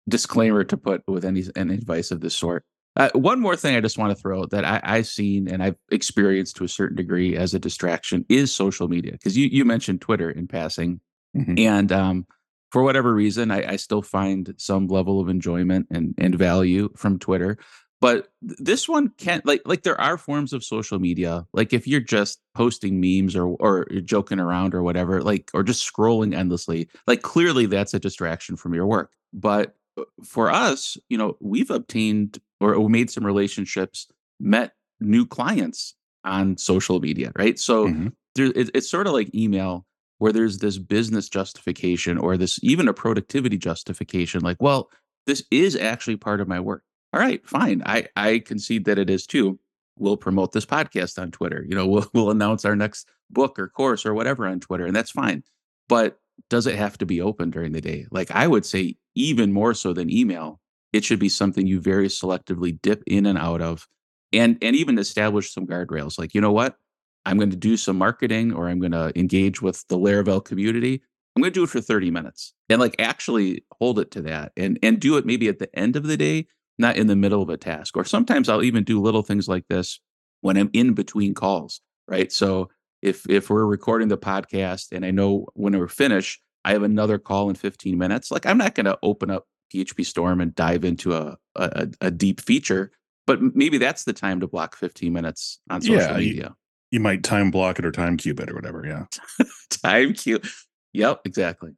disclaimer 0.09 0.63
to 0.65 0.77
put 0.77 1.03
with 1.07 1.23
any 1.23 1.43
any 1.55 1.75
advice 1.75 2.11
of 2.11 2.21
this 2.21 2.35
sort. 2.35 2.63
Uh, 2.99 3.09
one 3.13 3.39
more 3.39 3.55
thing 3.55 3.77
I 3.77 3.79
just 3.79 3.97
want 3.97 4.15
to 4.15 4.21
throw 4.21 4.41
out 4.41 4.49
that 4.49 4.65
I, 4.65 4.81
I've 4.83 5.07
seen 5.07 5.47
and 5.47 5.63
I've 5.63 5.77
experienced 5.89 6.57
to 6.57 6.65
a 6.65 6.67
certain 6.67 6.97
degree 6.97 7.37
as 7.37 7.53
a 7.53 7.59
distraction 7.59 8.25
is 8.27 8.53
social 8.53 8.89
media. 8.89 9.13
Because 9.13 9.37
you 9.37 9.47
you 9.47 9.63
mentioned 9.63 10.01
Twitter 10.01 10.29
in 10.29 10.47
passing, 10.47 10.99
mm-hmm. 11.35 11.57
and 11.57 11.93
um, 11.93 12.27
for 12.71 12.83
whatever 12.83 13.13
reason, 13.13 13.51
I, 13.51 13.71
I, 13.71 13.75
still 13.77 14.01
find 14.01 14.53
some 14.57 14.87
level 14.87 15.21
of 15.21 15.29
enjoyment 15.29 15.87
and 15.89 16.13
and 16.17 16.35
value 16.35 16.89
from 16.97 17.19
Twitter. 17.19 17.57
But 18.01 18.27
this 18.41 18.89
one 18.89 19.13
can't 19.17 19.45
like 19.45 19.61
like 19.63 19.83
there 19.83 19.99
are 19.99 20.17
forms 20.17 20.51
of 20.51 20.65
social 20.65 20.99
media. 20.99 21.45
Like 21.53 21.71
if 21.71 21.87
you're 21.87 22.01
just 22.01 22.41
posting 22.53 22.99
memes 22.99 23.33
or 23.33 23.47
or 23.61 23.85
joking 24.03 24.41
around 24.41 24.75
or 24.75 24.83
whatever, 24.83 25.21
like 25.21 25.51
or 25.53 25.63
just 25.63 25.89
scrolling 25.89 26.35
endlessly, 26.35 26.89
like 27.07 27.21
clearly 27.21 27.65
that's 27.65 27.93
a 27.93 27.99
distraction 27.99 28.57
from 28.57 28.73
your 28.73 28.87
work. 28.87 29.13
But 29.31 29.73
uh, 29.97 30.03
for 30.25 30.51
us, 30.51 30.97
you 31.07 31.17
know, 31.17 31.37
we've 31.39 31.71
obtained 31.71 32.39
or 32.59 32.89
made 32.89 33.09
some 33.09 33.25
relationships, 33.25 34.07
met 34.39 34.73
new 34.99 35.25
clients 35.25 35.95
on 36.23 36.57
social 36.57 36.99
media, 36.99 37.31
right? 37.37 37.57
So 37.57 37.87
mm-hmm. 37.87 38.07
there, 38.35 38.47
it, 38.47 38.69
it's 38.73 38.89
sort 38.89 39.07
of 39.07 39.13
like 39.13 39.33
email 39.33 39.85
where 40.17 40.33
there's 40.33 40.57
this 40.57 40.77
business 40.77 41.29
justification 41.29 42.17
or 42.17 42.35
this 42.35 42.59
even 42.61 42.89
a 42.89 42.93
productivity 42.93 43.57
justification 43.57 44.41
like 44.41 44.57
well 44.59 44.89
this 45.27 45.45
is 45.49 45.77
actually 45.77 46.17
part 46.17 46.41
of 46.41 46.47
my 46.49 46.59
work 46.59 46.83
all 47.13 47.19
right, 47.19 47.45
fine. 47.47 47.81
I 47.85 48.07
I 48.15 48.39
concede 48.39 48.85
that 48.85 48.99
it 48.99 49.09
is 49.09 49.25
too. 49.25 49.59
We'll 49.97 50.17
promote 50.17 50.51
this 50.51 50.65
podcast 50.65 51.21
on 51.21 51.31
Twitter. 51.31 51.65
You 51.67 51.75
know, 51.75 51.87
we'll 51.87 52.07
we'll 52.13 52.31
announce 52.31 52.65
our 52.65 52.75
next 52.75 53.07
book 53.29 53.57
or 53.59 53.67
course 53.67 54.05
or 54.05 54.13
whatever 54.13 54.47
on 54.47 54.59
Twitter, 54.59 54.85
and 54.85 54.95
that's 54.95 55.11
fine. 55.11 55.43
But 55.87 56.19
does 56.49 56.67
it 56.67 56.75
have 56.75 56.97
to 56.99 57.05
be 57.05 57.21
open 57.21 57.49
during 57.49 57.71
the 57.71 57.81
day? 57.81 58.05
Like 58.11 58.31
I 58.31 58.47
would 58.47 58.65
say, 58.65 58.97
even 59.15 59.51
more 59.51 59.73
so 59.73 59.93
than 59.93 60.09
email, 60.09 60.59
it 60.93 61.03
should 61.03 61.19
be 61.19 61.29
something 61.29 61.67
you 61.67 61.79
very 61.79 62.07
selectively 62.07 62.79
dip 62.81 63.03
in 63.05 63.25
and 63.25 63.37
out 63.37 63.61
of, 63.61 63.87
and 64.33 64.57
and 64.61 64.75
even 64.75 64.97
establish 64.97 65.53
some 65.53 65.67
guardrails. 65.67 66.17
Like 66.17 66.33
you 66.33 66.41
know 66.41 66.51
what, 66.51 66.75
I'm 67.25 67.37
going 67.37 67.51
to 67.51 67.55
do 67.55 67.77
some 67.77 67.97
marketing 67.97 68.53
or 68.53 68.67
I'm 68.67 68.79
going 68.79 68.91
to 68.91 69.11
engage 69.17 69.61
with 69.61 69.85
the 69.87 69.97
Laravel 69.97 70.43
community. 70.43 71.01
I'm 71.35 71.41
going 71.41 71.53
to 71.53 71.59
do 71.59 71.63
it 71.63 71.69
for 71.69 71.79
30 71.79 72.11
minutes 72.11 72.53
and 72.69 72.81
like 72.81 72.95
actually 72.99 73.63
hold 73.79 73.99
it 73.99 74.11
to 74.11 74.21
that 74.23 74.51
and 74.57 74.79
and 74.81 74.99
do 74.99 75.15
it 75.17 75.25
maybe 75.25 75.47
at 75.47 75.59
the 75.59 75.73
end 75.77 75.95
of 75.95 76.03
the 76.03 76.17
day 76.17 76.47
not 76.79 76.95
in 76.95 77.07
the 77.07 77.15
middle 77.15 77.41
of 77.43 77.49
a 77.49 77.57
task. 77.57 77.95
Or 77.95 78.05
sometimes 78.05 78.49
I'll 78.49 78.63
even 78.63 78.83
do 78.83 79.01
little 79.01 79.21
things 79.21 79.47
like 79.47 79.67
this 79.67 79.99
when 80.41 80.57
I'm 80.57 80.69
in 80.73 80.93
between 80.93 81.33
calls, 81.33 81.81
right? 82.07 82.31
So 82.31 82.69
if 83.01 83.29
if 83.29 83.49
we're 83.49 83.65
recording 83.65 84.07
the 84.07 84.17
podcast 84.17 84.91
and 84.91 85.05
I 85.05 85.11
know 85.11 85.47
when 85.53 85.77
we're 85.77 85.87
finished, 85.87 86.41
I 86.65 86.71
have 86.71 86.83
another 86.83 87.19
call 87.19 87.49
in 87.49 87.55
15 87.55 87.97
minutes. 87.97 88.31
Like 88.31 88.45
I'm 88.45 88.57
not 88.57 88.75
going 88.75 88.85
to 88.85 88.97
open 89.03 89.29
up 89.29 89.45
PHP 89.73 90.05
Storm 90.05 90.41
and 90.41 90.53
dive 90.55 90.83
into 90.83 91.13
a, 91.15 91.37
a, 91.55 91.87
a 92.01 92.11
deep 92.11 92.41
feature, 92.41 92.91
but 93.27 93.39
maybe 93.41 93.77
that's 93.77 94.03
the 94.03 94.13
time 94.13 94.39
to 94.39 94.47
block 94.47 94.75
15 94.75 95.11
minutes 95.13 95.59
on 95.69 95.81
social 95.81 96.01
yeah, 96.01 96.17
media. 96.17 96.43
You, 96.43 96.55
you 96.91 96.99
might 96.99 97.23
time 97.23 97.51
block 97.51 97.79
it 97.79 97.85
or 97.85 97.91
time 97.91 98.17
cube 98.17 98.39
it 98.39 98.49
or 98.49 98.55
whatever. 98.55 98.85
Yeah. 98.85 99.05
time 99.69 100.13
cube. 100.13 100.45
Yep, 100.93 101.21
exactly. 101.25 101.71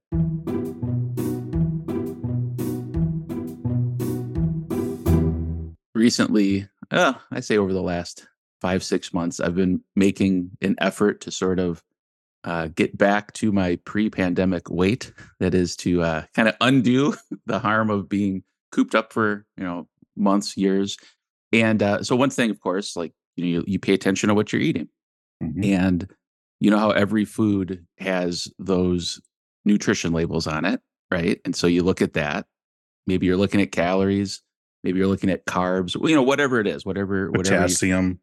recently, 6.02 6.68
uh, 6.90 7.14
I 7.32 7.42
say 7.42 7.58
over 7.58 7.72
the 7.72 7.82
last 7.82 8.28
five, 8.60 8.84
six 8.84 9.14
months, 9.14 9.40
I've 9.40 9.56
been 9.56 9.82
making 9.96 10.50
an 10.62 10.76
effort 10.80 11.22
to 11.22 11.32
sort 11.32 11.60
of 11.60 11.84
uh, 12.44 12.68
get 12.68 12.98
back 12.98 13.34
to 13.34 13.52
my 13.52 13.78
pre 13.86 14.10
pandemic 14.10 14.70
weight. 14.70 15.12
That 15.40 15.54
is 15.54 15.76
to 15.78 16.02
uh, 16.02 16.24
kind 16.36 16.48
of 16.48 16.56
undo 16.62 17.16
the 17.46 17.60
harm 17.60 17.90
of 17.90 18.10
being 18.10 18.44
cooped 18.72 18.96
up 18.96 19.14
for, 19.14 19.46
you 19.58 19.64
know, 19.64 19.88
months, 20.16 20.58
years. 20.58 20.98
And 21.54 21.84
uh, 21.84 22.04
so, 22.04 22.16
one 22.16 22.30
thing, 22.30 22.50
of 22.50 22.60
course, 22.62 22.96
like, 22.96 23.14
you 23.36 23.44
know, 23.44 23.50
you, 23.50 23.64
you 23.68 23.80
pay 23.80 23.94
attention 23.94 24.30
to 24.30 24.36
what 24.36 24.54
you're 24.54 24.62
eating. 24.62 24.88
Mm-hmm. 25.44 25.64
And 25.64 26.08
you 26.60 26.70
know 26.70 26.78
how 26.78 26.92
every 26.92 27.26
food 27.26 27.86
has 27.98 28.48
those 28.60 29.20
nutrition 29.66 30.14
labels 30.14 30.48
on 30.48 30.66
it, 30.66 30.80
right? 31.10 31.40
And 31.44 31.56
so 31.56 31.68
you 31.68 31.84
look 31.84 32.02
at 32.02 32.14
that. 32.14 32.46
Maybe 33.08 33.26
you're 33.26 33.38
looking 33.38 33.62
at 33.62 33.72
calories 33.72 34.44
Maybe 34.84 34.98
you're 34.98 35.08
looking 35.08 35.30
at 35.30 35.46
carbs, 35.46 35.96
you 36.08 36.16
know, 36.16 36.24
whatever 36.24 36.60
it 36.60 36.68
is, 36.68 36.86
whatever, 36.86 37.30
whatever. 37.30 37.62
Potassium. 37.62 38.20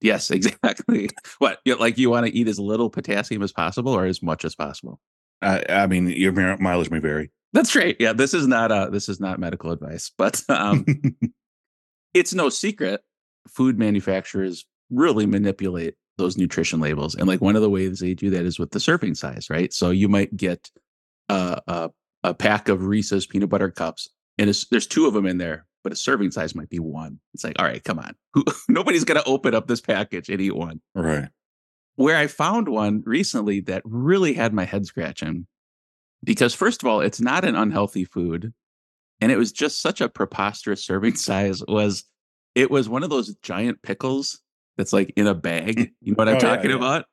Yes, 0.00 0.30
exactly. 0.30 1.10
what, 1.38 1.60
like 1.78 1.98
you 1.98 2.10
want 2.10 2.26
to 2.26 2.34
eat 2.34 2.48
as 2.48 2.58
little 2.58 2.90
potassium 2.90 3.42
as 3.42 3.52
possible 3.52 3.92
or 3.92 4.04
as 4.06 4.22
much 4.22 4.44
as 4.44 4.54
possible? 4.54 5.00
I, 5.42 5.64
I 5.68 5.86
mean, 5.86 6.08
your 6.08 6.32
mileage 6.32 6.90
may 6.90 6.98
vary. 6.98 7.30
That's 7.52 7.72
great. 7.72 7.96
Yeah, 8.00 8.12
this 8.12 8.34
is 8.34 8.46
not 8.46 8.70
uh 8.70 8.90
this 8.90 9.08
is 9.08 9.20
not 9.20 9.38
medical 9.38 9.70
advice, 9.70 10.10
but 10.18 10.42
um, 10.48 10.84
it's 12.14 12.34
no 12.34 12.48
secret 12.48 13.02
food 13.48 13.78
manufacturers 13.78 14.66
really 14.90 15.26
manipulate 15.26 15.94
those 16.18 16.36
nutrition 16.36 16.80
labels, 16.80 17.14
and 17.14 17.26
like 17.26 17.40
one 17.40 17.56
of 17.56 17.62
the 17.62 17.70
ways 17.70 18.00
they 18.00 18.14
do 18.14 18.30
that 18.30 18.44
is 18.44 18.58
with 18.58 18.72
the 18.72 18.80
serving 18.80 19.14
size, 19.14 19.48
right? 19.48 19.72
So 19.72 19.90
you 19.90 20.08
might 20.08 20.36
get 20.36 20.70
uh, 21.28 21.60
a 21.66 21.90
a 22.22 22.34
pack 22.34 22.68
of 22.68 22.84
Reese's 22.84 23.26
peanut 23.26 23.48
butter 23.48 23.70
cups, 23.70 24.08
and 24.36 24.52
there's 24.70 24.86
two 24.86 25.06
of 25.06 25.14
them 25.14 25.26
in 25.26 25.38
there, 25.38 25.66
but 25.86 25.92
a 25.92 25.96
serving 25.96 26.32
size 26.32 26.52
might 26.56 26.68
be 26.68 26.80
one. 26.80 27.20
It's 27.32 27.44
like, 27.44 27.54
all 27.60 27.64
right, 27.64 27.84
come 27.84 28.00
on. 28.00 28.16
Nobody's 28.68 29.04
going 29.04 29.20
to 29.22 29.28
open 29.28 29.54
up 29.54 29.68
this 29.68 29.80
package 29.80 30.28
and 30.28 30.40
eat 30.40 30.56
one. 30.56 30.80
Right. 30.96 31.28
Where 31.94 32.16
I 32.16 32.26
found 32.26 32.66
one 32.66 33.04
recently 33.06 33.60
that 33.60 33.82
really 33.84 34.34
had 34.34 34.52
my 34.52 34.64
head 34.64 34.84
scratching 34.84 35.46
because, 36.24 36.54
first 36.54 36.82
of 36.82 36.88
all, 36.88 37.02
it's 37.02 37.20
not 37.20 37.44
an 37.44 37.54
unhealthy 37.54 38.04
food. 38.04 38.52
And 39.20 39.30
it 39.30 39.36
was 39.36 39.52
just 39.52 39.80
such 39.80 40.00
a 40.00 40.08
preposterous 40.08 40.84
serving 40.84 41.14
size 41.18 41.62
was 41.68 42.02
it 42.56 42.68
was 42.68 42.88
one 42.88 43.04
of 43.04 43.10
those 43.10 43.36
giant 43.36 43.80
pickles 43.82 44.40
that's 44.76 44.92
like 44.92 45.12
in 45.14 45.28
a 45.28 45.34
bag. 45.34 45.92
You 46.00 46.14
know 46.14 46.16
what 46.16 46.28
I'm 46.28 46.34
oh, 46.34 46.40
talking 46.40 46.70
yeah, 46.70 46.70
yeah. 46.70 46.76
about? 46.76 47.04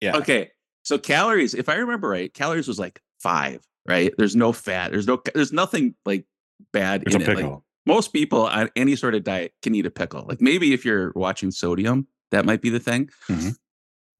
Yeah. 0.00 0.16
Okay. 0.18 0.50
So 0.84 0.98
calories, 0.98 1.52
if 1.54 1.68
I 1.68 1.74
remember 1.74 2.08
right, 2.08 2.32
calories 2.32 2.68
was 2.68 2.78
like 2.78 3.00
five, 3.18 3.60
right? 3.88 4.14
There's 4.18 4.36
no 4.36 4.52
fat. 4.52 4.92
There's 4.92 5.08
no, 5.08 5.20
there's 5.34 5.52
nothing 5.52 5.96
like 6.06 6.26
bad 6.72 7.02
it's 7.06 7.16
in 7.16 7.22
it. 7.22 7.36
Like, 7.36 7.60
most 7.90 8.12
people 8.12 8.46
on 8.46 8.70
any 8.76 8.96
sort 8.96 9.14
of 9.14 9.24
diet 9.24 9.52
can 9.62 9.74
eat 9.74 9.86
a 9.86 9.90
pickle. 9.90 10.24
Like 10.28 10.40
maybe 10.40 10.72
if 10.72 10.84
you're 10.84 11.12
watching 11.14 11.50
sodium, 11.50 12.06
that 12.30 12.44
might 12.44 12.62
be 12.62 12.70
the 12.70 12.80
thing. 12.80 13.10
Mm-hmm. 13.28 13.50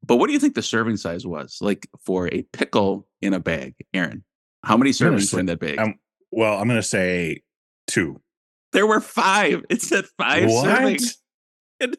But 0.05 0.17
what 0.17 0.27
do 0.27 0.33
you 0.33 0.39
think 0.39 0.55
the 0.55 0.63
serving 0.63 0.97
size 0.97 1.27
was 1.27 1.59
like 1.61 1.89
for 2.05 2.29
a 2.33 2.43
pickle 2.53 3.07
in 3.21 3.35
a 3.35 3.41
bag, 3.41 3.75
Aaron? 3.95 4.25
How 4.65 4.77
many 4.77 4.91
servings 4.91 5.33
were 5.33 5.41
in 5.41 5.47
that 5.47 5.61
bag? 5.61 5.79
Um, 5.79 5.95
well, 6.31 6.59
I'm 6.59 6.69
going 6.69 6.81
to 6.81 6.87
say 6.87 7.43
two. 7.87 8.21
There 8.73 8.87
were 8.87 9.01
five. 9.01 9.65
It 9.71 9.83
said 9.83 10.07
five 10.19 10.49
what? 10.49 10.67
servings. 10.67 11.15
And 11.83 11.97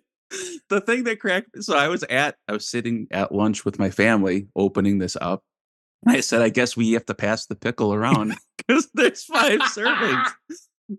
the 0.69 0.79
thing 0.79 1.05
that 1.05 1.19
cracked 1.19 1.63
so 1.63 1.75
I 1.75 1.87
was 1.87 2.03
at 2.03 2.35
I 2.47 2.53
was 2.53 2.69
sitting 2.69 3.07
at 3.09 3.33
lunch 3.33 3.65
with 3.65 3.79
my 3.79 3.89
family 3.89 4.47
opening 4.55 4.99
this 4.99 5.17
up. 5.19 5.43
I 6.05 6.19
said, 6.19 6.43
I 6.43 6.49
guess 6.49 6.77
we 6.77 6.91
have 6.93 7.05
to 7.07 7.15
pass 7.15 7.47
the 7.47 7.55
pickle 7.55 7.91
around 7.91 8.35
because 8.57 8.89
there's 8.93 9.23
five 9.23 9.59
servings. 9.61 10.31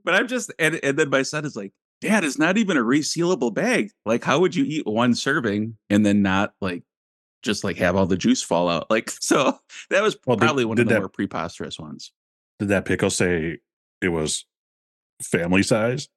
But 0.04 0.14
I'm 0.14 0.28
just 0.28 0.52
and, 0.58 0.80
and 0.82 0.99
then 0.99 1.11
my 1.11 1.22
son 1.22 1.44
is 1.44 1.56
like, 1.56 1.72
Dad, 2.00 2.25
it's 2.25 2.38
not 2.38 2.58
even 2.58 2.76
a 2.76 2.82
resealable 2.82 3.54
bag. 3.54 3.90
Like, 4.04 4.25
how 4.25 4.40
would 4.40 4.54
you 4.54 4.64
eat 4.64 4.87
one 4.87 5.14
serving 5.14 5.76
and 5.88 6.04
then 6.04 6.22
not 6.22 6.52
like 6.61 6.82
just 7.42 7.64
like 7.64 7.76
have 7.76 7.96
all 7.96 8.06
the 8.06 8.16
juice 8.16 8.42
fall 8.42 8.68
out? 8.68 8.90
Like, 8.90 9.11
so 9.20 9.58
that 9.90 10.02
was 10.02 10.16
well, 10.26 10.37
probably 10.37 10.64
did, 10.64 10.68
one 10.68 10.76
did 10.76 10.82
of 10.82 10.88
the 10.88 10.94
that, 10.94 11.00
more 11.00 11.08
preposterous 11.08 11.78
ones. 11.78 12.12
Did 12.58 12.68
that 12.68 12.84
pickle 12.84 13.11
say 13.11 13.58
it 14.00 14.08
was 14.08 14.44
family 15.22 15.62
size? 15.62 16.08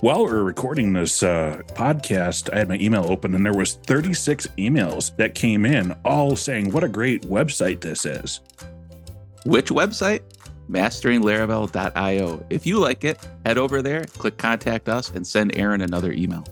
While 0.00 0.24
we 0.24 0.30
are 0.30 0.42
recording 0.42 0.94
this 0.94 1.22
uh, 1.22 1.60
podcast, 1.74 2.50
I 2.54 2.60
had 2.60 2.70
my 2.70 2.76
email 2.76 3.04
open 3.12 3.34
and 3.34 3.44
there 3.44 3.52
was 3.52 3.74
36 3.74 4.46
emails 4.56 5.14
that 5.16 5.34
came 5.34 5.66
in, 5.66 5.94
all 6.06 6.36
saying 6.36 6.72
what 6.72 6.82
a 6.82 6.88
great 6.88 7.24
website 7.24 7.82
this 7.82 8.06
is. 8.06 8.40
Which 9.44 9.68
website? 9.68 10.22
MasteringLaravel.io. 10.70 12.46
If 12.48 12.64
you 12.64 12.78
like 12.78 13.04
it, 13.04 13.28
head 13.44 13.58
over 13.58 13.82
there, 13.82 14.06
click 14.06 14.38
contact 14.38 14.88
us, 14.88 15.10
and 15.10 15.26
send 15.26 15.54
Aaron 15.58 15.82
another 15.82 16.12
email. 16.12 16.46